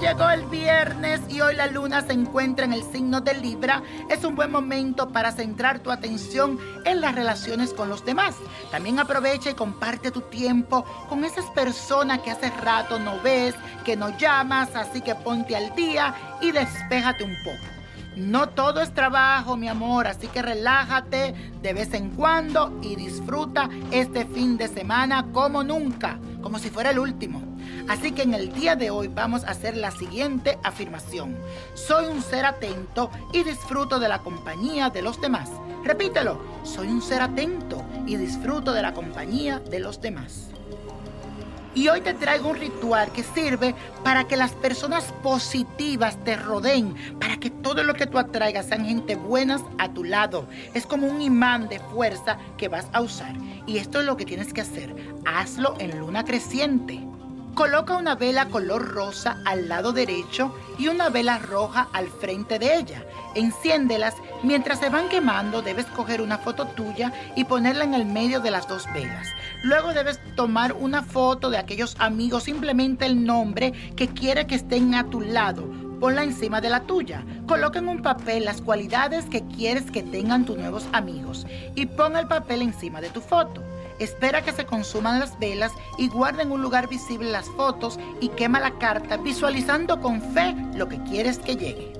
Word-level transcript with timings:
Llegó 0.00 0.30
el 0.30 0.46
viernes 0.46 1.20
y 1.28 1.40
hoy 1.40 1.56
la 1.56 1.66
luna 1.66 2.02
se 2.02 2.12
encuentra 2.12 2.64
en 2.64 2.72
el 2.72 2.82
signo 2.82 3.20
de 3.20 3.34
Libra. 3.34 3.82
Es 4.08 4.24
un 4.24 4.36
buen 4.36 4.52
momento 4.52 5.08
para 5.08 5.32
centrar 5.32 5.80
tu 5.80 5.90
atención 5.90 6.58
en 6.84 7.00
las 7.00 7.14
relaciones 7.14 7.74
con 7.74 7.88
los 7.88 8.04
demás. 8.04 8.36
También 8.70 9.00
aprovecha 9.00 9.50
y 9.50 9.54
comparte 9.54 10.12
tu 10.12 10.20
tiempo 10.20 10.84
con 11.08 11.24
esas 11.24 11.46
personas 11.46 12.20
que 12.20 12.30
hace 12.30 12.50
rato 12.50 13.00
no 13.00 13.20
ves, 13.20 13.54
que 13.84 13.96
no 13.96 14.16
llamas, 14.16 14.74
así 14.76 15.00
que 15.00 15.16
ponte 15.16 15.56
al 15.56 15.74
día 15.74 16.14
y 16.40 16.52
despéjate 16.52 17.24
un 17.24 17.36
poco. 17.42 17.64
No 18.16 18.48
todo 18.50 18.80
es 18.80 18.94
trabajo, 18.94 19.56
mi 19.56 19.68
amor, 19.68 20.06
así 20.06 20.28
que 20.28 20.42
relájate 20.42 21.34
de 21.60 21.72
vez 21.72 21.92
en 21.94 22.10
cuando 22.10 22.78
y 22.82 22.94
disfruta 22.94 23.68
este 23.90 24.24
fin 24.26 24.56
de 24.56 24.68
semana 24.68 25.26
como 25.32 25.64
nunca, 25.64 26.18
como 26.40 26.58
si 26.58 26.70
fuera 26.70 26.90
el 26.90 26.98
último. 27.00 27.47
Así 27.88 28.12
que 28.12 28.22
en 28.22 28.34
el 28.34 28.52
día 28.52 28.76
de 28.76 28.90
hoy 28.90 29.08
vamos 29.08 29.44
a 29.44 29.50
hacer 29.50 29.76
la 29.76 29.90
siguiente 29.90 30.58
afirmación. 30.62 31.38
Soy 31.74 32.04
un 32.06 32.22
ser 32.22 32.44
atento 32.44 33.10
y 33.32 33.42
disfruto 33.44 33.98
de 33.98 34.08
la 34.08 34.18
compañía 34.18 34.90
de 34.90 35.00
los 35.00 35.20
demás. 35.20 35.50
Repítelo, 35.84 36.38
soy 36.64 36.88
un 36.88 37.00
ser 37.00 37.22
atento 37.22 37.82
y 38.06 38.16
disfruto 38.16 38.72
de 38.74 38.82
la 38.82 38.92
compañía 38.92 39.58
de 39.58 39.80
los 39.80 40.02
demás. 40.02 40.50
Y 41.74 41.88
hoy 41.88 42.00
te 42.00 42.12
traigo 42.12 42.50
un 42.50 42.56
ritual 42.56 43.10
que 43.12 43.22
sirve 43.22 43.74
para 44.02 44.24
que 44.24 44.36
las 44.36 44.52
personas 44.52 45.04
positivas 45.22 46.22
te 46.24 46.36
rodeen, 46.36 46.94
para 47.18 47.38
que 47.38 47.50
todo 47.50 47.84
lo 47.84 47.94
que 47.94 48.06
tú 48.06 48.18
atraigas 48.18 48.66
sean 48.66 48.84
gente 48.84 49.16
buenas 49.16 49.62
a 49.78 49.88
tu 49.92 50.04
lado. 50.04 50.46
Es 50.74 50.86
como 50.86 51.06
un 51.06 51.22
imán 51.22 51.68
de 51.68 51.78
fuerza 51.78 52.36
que 52.58 52.68
vas 52.68 52.86
a 52.92 53.00
usar. 53.00 53.34
Y 53.66 53.78
esto 53.78 54.00
es 54.00 54.06
lo 54.06 54.16
que 54.16 54.26
tienes 54.26 54.52
que 54.52 54.60
hacer. 54.60 54.94
Hazlo 55.24 55.76
en 55.78 55.98
luna 55.98 56.24
creciente. 56.24 57.00
Coloca 57.58 57.96
una 57.96 58.14
vela 58.14 58.46
color 58.46 58.86
rosa 58.94 59.42
al 59.44 59.68
lado 59.68 59.92
derecho 59.92 60.54
y 60.78 60.86
una 60.86 61.08
vela 61.08 61.40
roja 61.40 61.88
al 61.92 62.06
frente 62.06 62.60
de 62.60 62.76
ella. 62.76 63.04
Enciéndelas. 63.34 64.14
Mientras 64.44 64.78
se 64.78 64.90
van 64.90 65.08
quemando, 65.08 65.60
debes 65.60 65.86
coger 65.86 66.22
una 66.22 66.38
foto 66.38 66.68
tuya 66.68 67.12
y 67.34 67.42
ponerla 67.42 67.82
en 67.82 67.94
el 67.94 68.06
medio 68.06 68.38
de 68.38 68.52
las 68.52 68.68
dos 68.68 68.86
velas. 68.94 69.26
Luego 69.64 69.92
debes 69.92 70.20
tomar 70.36 70.72
una 70.74 71.02
foto 71.02 71.50
de 71.50 71.58
aquellos 71.58 71.96
amigos, 71.98 72.44
simplemente 72.44 73.06
el 73.06 73.24
nombre 73.24 73.72
que 73.96 74.06
quiere 74.06 74.46
que 74.46 74.54
estén 74.54 74.94
a 74.94 75.10
tu 75.10 75.20
lado. 75.20 75.64
Ponla 75.98 76.22
encima 76.22 76.60
de 76.60 76.70
la 76.70 76.84
tuya. 76.84 77.24
Coloca 77.48 77.80
en 77.80 77.88
un 77.88 78.02
papel 78.02 78.44
las 78.44 78.62
cualidades 78.62 79.24
que 79.24 79.44
quieres 79.48 79.90
que 79.90 80.04
tengan 80.04 80.44
tus 80.44 80.56
nuevos 80.56 80.86
amigos 80.92 81.44
y 81.74 81.86
pon 81.86 82.16
el 82.16 82.28
papel 82.28 82.62
encima 82.62 83.00
de 83.00 83.10
tu 83.10 83.20
foto. 83.20 83.64
Espera 83.98 84.42
que 84.42 84.52
se 84.52 84.66
consuman 84.66 85.18
las 85.18 85.38
velas 85.38 85.72
y 85.96 86.08
guarda 86.08 86.42
en 86.42 86.52
un 86.52 86.62
lugar 86.62 86.88
visible 86.88 87.30
las 87.30 87.46
fotos 87.50 87.98
y 88.20 88.28
quema 88.30 88.60
la 88.60 88.78
carta 88.78 89.16
visualizando 89.16 90.00
con 90.00 90.20
fe 90.20 90.54
lo 90.74 90.88
que 90.88 91.02
quieres 91.02 91.38
que 91.38 91.56
llegue. 91.56 91.92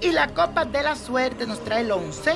Y 0.00 0.12
la 0.12 0.28
copa 0.28 0.64
de 0.64 0.82
la 0.82 0.96
suerte 0.96 1.46
nos 1.46 1.62
trae 1.64 1.82
el 1.82 1.92
11, 1.92 2.34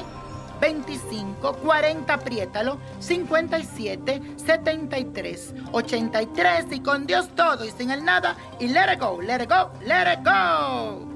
25, 0.60 1.52
40, 1.56 2.14
apriétalo, 2.14 2.78
57, 3.00 4.22
73, 4.36 5.54
83 5.72 6.64
y 6.70 6.80
con 6.80 7.06
Dios 7.06 7.28
todo 7.34 7.64
y 7.64 7.70
sin 7.70 7.90
el 7.90 8.04
nada 8.04 8.36
y 8.60 8.68
let 8.68 8.92
it 8.94 9.00
go, 9.00 9.20
let 9.20 9.42
it 9.42 9.50
go, 9.50 9.70
let 9.84 10.12
it 10.12 10.20
go. 10.24 11.15